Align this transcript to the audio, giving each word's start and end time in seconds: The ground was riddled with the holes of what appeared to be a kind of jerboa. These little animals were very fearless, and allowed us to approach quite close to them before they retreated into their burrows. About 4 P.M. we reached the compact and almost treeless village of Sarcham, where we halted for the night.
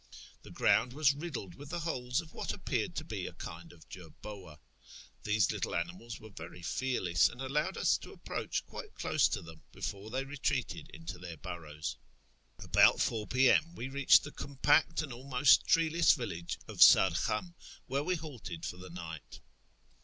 The 0.41 0.49
ground 0.49 0.93
was 0.93 1.13
riddled 1.13 1.53
with 1.53 1.69
the 1.69 1.81
holes 1.81 2.21
of 2.21 2.33
what 2.33 2.51
appeared 2.51 2.95
to 2.95 3.03
be 3.03 3.27
a 3.27 3.33
kind 3.33 3.71
of 3.71 3.87
jerboa. 3.87 4.57
These 5.21 5.51
little 5.51 5.75
animals 5.75 6.19
were 6.19 6.31
very 6.31 6.63
fearless, 6.63 7.29
and 7.29 7.39
allowed 7.39 7.77
us 7.77 7.99
to 7.99 8.11
approach 8.11 8.65
quite 8.65 8.95
close 8.95 9.27
to 9.27 9.43
them 9.43 9.61
before 9.71 10.09
they 10.09 10.23
retreated 10.25 10.89
into 10.89 11.19
their 11.19 11.37
burrows. 11.37 11.97
About 12.57 12.99
4 12.99 13.27
P.M. 13.27 13.75
we 13.75 13.89
reached 13.89 14.23
the 14.23 14.31
compact 14.31 15.03
and 15.03 15.13
almost 15.13 15.67
treeless 15.67 16.13
village 16.15 16.57
of 16.67 16.81
Sarcham, 16.81 17.53
where 17.85 18.03
we 18.03 18.15
halted 18.15 18.65
for 18.65 18.77
the 18.77 18.89
night. 18.89 19.39